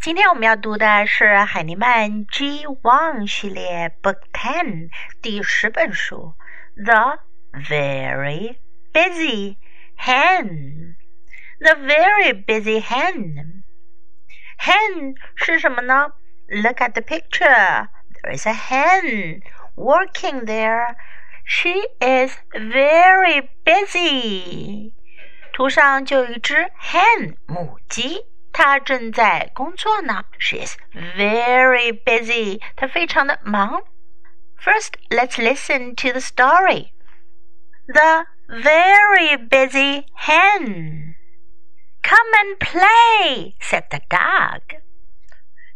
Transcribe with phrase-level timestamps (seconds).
[0.00, 4.90] 今天我们要读的是海尼曼 G One 系列 Book Ten
[5.22, 6.34] 第十本书《
[6.84, 7.18] The
[7.52, 8.58] Very
[8.92, 9.56] Busy
[9.98, 16.12] Hen》。The Very Busy Hen。Hen 是什么呢？
[16.48, 17.88] Look at the picture.
[18.22, 19.40] There is a hen
[19.74, 20.96] working there.
[21.46, 24.92] She is very busy.
[25.54, 28.26] 图上就有一只 hen 母鸡。
[28.52, 30.24] 她正在工作呢。
[30.38, 32.60] She is very busy.
[32.76, 33.82] 她非常的忙。
[34.60, 36.92] First, let's listen to the story.
[37.86, 41.16] The very busy hen.
[42.02, 44.60] Come and play, said the dog.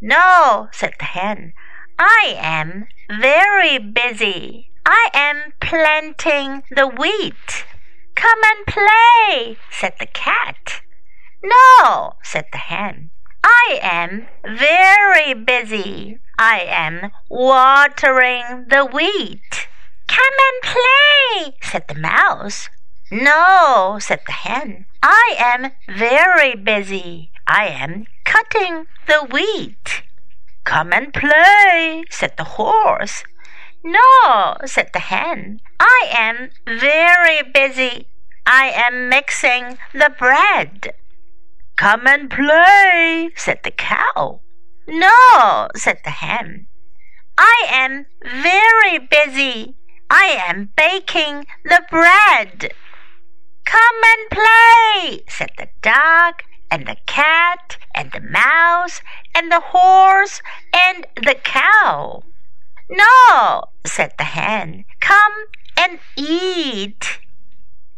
[0.00, 1.52] No, said the hen.
[1.98, 4.70] I am very busy.
[4.84, 7.64] I am planting the wheat.
[8.14, 10.79] Come and play, said the cat.
[11.43, 13.09] No, said the hen.
[13.43, 16.19] I am very busy.
[16.37, 19.67] I am watering the wheat.
[20.07, 22.69] Come and play, said the mouse.
[23.09, 24.85] No, said the hen.
[25.01, 27.31] I am very busy.
[27.47, 30.03] I am cutting the wheat.
[30.63, 33.23] Come and play, said the horse.
[33.83, 35.59] No, said the hen.
[35.79, 38.07] I am very busy.
[38.45, 40.93] I am mixing the bread.
[41.81, 44.41] Come and play, said the cow.
[44.87, 46.67] No, said the hen.
[47.39, 49.73] I am very busy.
[50.07, 52.75] I am baking the bread.
[53.65, 59.01] Come and play, said the dog and the cat and the mouse
[59.33, 62.21] and the horse and the cow.
[62.91, 64.85] No, said the hen.
[64.99, 65.33] Come
[65.75, 67.21] and eat.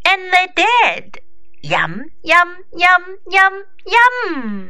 [0.06, 1.20] And they did.
[1.64, 3.53] Yum, yum, yum, yum,
[3.86, 4.67] yum。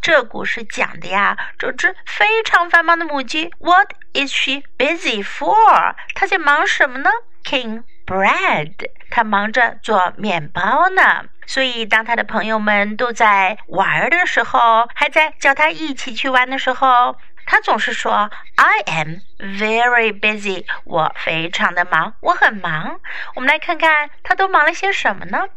[0.00, 5.96] 这故事讲的呀，这只非常繁忙的母鸡，What is she busy for？
[6.14, 7.10] 她在忙什么呢
[7.42, 8.74] ？King bread，
[9.10, 11.24] 她忙着做面包呢。
[11.48, 23.00] 所以，当她的朋友们都在玩的时候，还在叫她一起去玩的时候，她总是说：“I am very busy。”我非常的忙，我很忙。
[23.34, 25.48] 我们来看看她都忙了些什么呢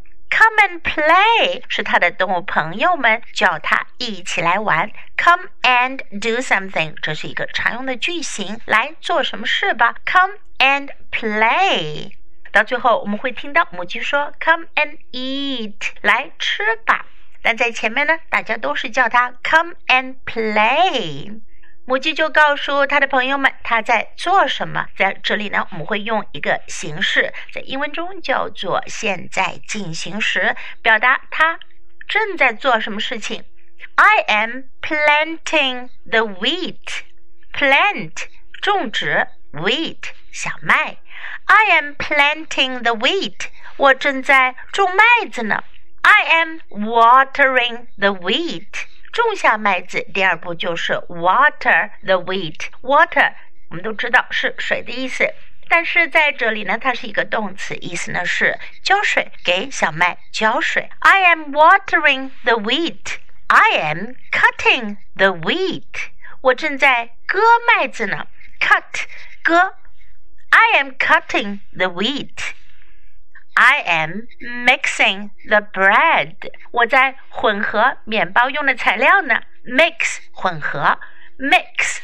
[0.41, 4.89] Come and play 是他的动物朋友们叫他一起来玩。
[5.15, 9.93] Come and do something 这是一个常用的句型，来做什么事吧。
[10.03, 12.13] Come and play。
[12.51, 17.05] 到最后我们会听到母鸡说：“Come and eat，来吃吧。”
[17.43, 21.39] 但在前面呢，大家都是叫它 “Come and play”。
[21.91, 24.87] 母鸡就告诉它的朋友们，它在做什么。
[24.95, 31.59] 在这里呢，我们会用一个形式，在英文中叫做现在进行时，表达它
[32.07, 33.43] 正在做什么事情。
[33.95, 37.01] I am planting the wheat.
[37.51, 38.23] Plant
[38.61, 39.97] 种植，wheat
[40.31, 40.95] 小麦。
[41.43, 43.47] I am planting the wheat.
[43.75, 45.61] 我正在种麦子呢。
[46.03, 48.85] I am watering the wheat.
[49.12, 53.32] 种下麦子，第二步就是 water the wheat。water
[53.70, 55.32] 我们都知道是水的意思，
[55.68, 60.90] 但是在这里呢，它是一个动词，意思呢是浇水，给小麦浇水。
[61.00, 63.16] I am watering the wheat.
[63.48, 66.10] I am cutting the wheat.
[66.42, 68.26] 我正在割麦子呢，
[68.60, 69.06] cut
[69.42, 69.74] 割。
[70.50, 72.52] I am cutting the wheat.
[73.53, 76.35] I am mixing the bread。
[76.71, 79.41] 我在混合面包用的材料呢。
[79.65, 80.99] Mix 混合
[81.37, 81.99] ，mix。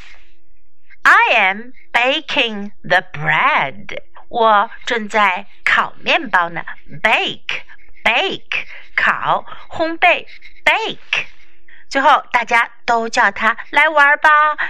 [1.04, 4.02] I am baking the bread。
[4.30, 6.64] 我正在烤面包呢。
[7.02, 7.62] Bake
[8.04, 8.66] bake
[8.96, 10.28] 烤烘焙
[10.66, 11.26] bake。
[11.90, 14.30] 最后大家都叫他来玩吧，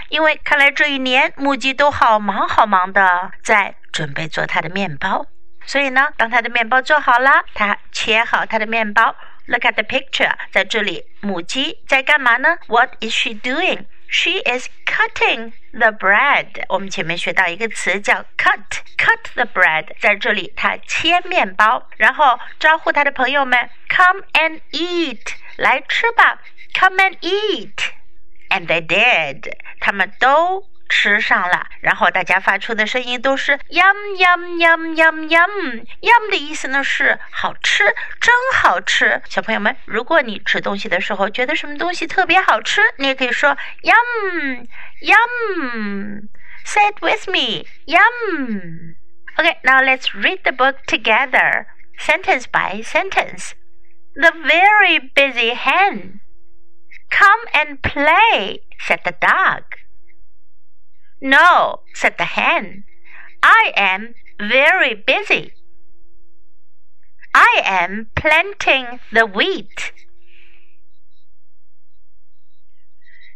[0.09, 5.25] 因为看来这一年母鸡都好忙好忙的，在准备做它的面包。
[5.67, 9.16] 所以呢，当他的面包做好了，他切好他的面包。
[9.45, 13.86] Look at the picture，在这里，母鸡在干嘛呢？What is she doing?
[14.09, 16.63] She is cutting the bread。
[16.69, 19.88] 我们前面学到一个词叫 cut，cut the bread。
[20.00, 26.42] 在这里，他切面包，然后招呼他的朋友们，come and eat，来吃吧
[26.74, 27.92] ，come and eat。
[28.50, 30.65] And they did，他们都。
[30.88, 37.84] 吃上了，然后大家发出的声音都是 yum yum yum yum yum yum 的意思呢是好吃，
[38.20, 39.23] 真好吃。
[39.29, 44.67] 小朋友们，如果你吃东西的时候觉得什么东西特别好吃，你也可以说 yum
[45.00, 48.94] yum。Say it with me, yum.
[49.37, 51.67] Okay, now let's read the book together,
[51.99, 53.55] sentence by sentence.
[54.14, 56.20] The very busy hen.
[57.11, 59.64] Come and play, said the dog.
[61.22, 62.84] No, said the hen.
[63.42, 65.54] I am very busy.
[67.34, 69.92] I am planting the wheat.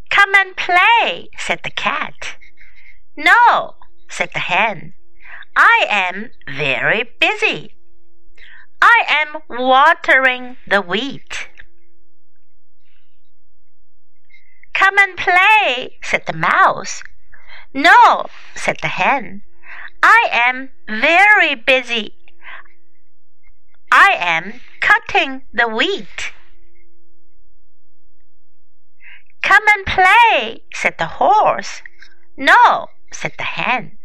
[0.09, 2.35] Come and play, said the cat.
[3.15, 3.75] No,
[4.09, 4.93] said the hen.
[5.55, 7.75] I am very busy.
[8.81, 11.47] I am watering the wheat.
[14.73, 17.03] Come and play, said the mouse.
[17.73, 18.25] No,
[18.55, 19.43] said the hen.
[20.03, 22.15] I am very busy.
[23.91, 26.33] I am cutting the wheat.
[29.41, 31.81] Come and play, said the horse.
[32.37, 33.97] No, said the hen.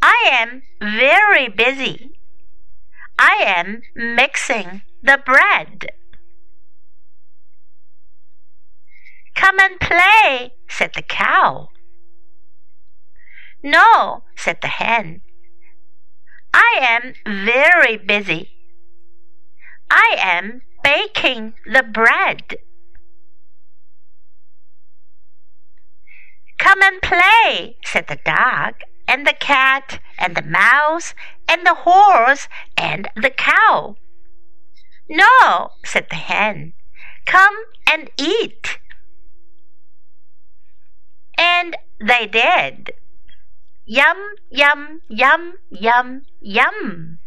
[0.00, 2.12] I am very busy.
[3.18, 5.86] I am mixing the bread.
[9.34, 11.68] Come and play, said the cow.
[13.64, 15.22] No, said the hen.
[16.52, 18.50] I am very busy.
[19.90, 22.58] I am baking the bread.
[26.58, 28.74] Come and play, said the dog,
[29.08, 31.14] and the cat, and the mouse,
[31.48, 33.96] and the horse, and the cow.
[35.08, 36.74] No, said the hen.
[37.24, 37.56] Come
[37.90, 38.78] and eat.
[41.38, 42.92] And they did.
[43.86, 44.16] Yum,
[44.48, 47.18] yum, yum, yum, yum。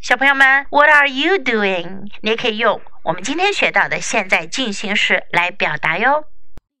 [0.00, 2.08] 小朋友们，What are you doing？
[2.22, 6.24] 你也可以用我们今天学到的现在进行时来表达哟。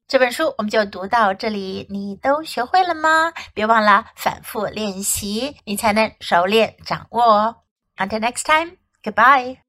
[0.06, 3.32] 这本书我们就读到这里，你都学会了吗？
[3.52, 7.56] 别忘了反复练习，你才能熟练掌握哦。
[7.96, 9.65] Until next time, goodbye.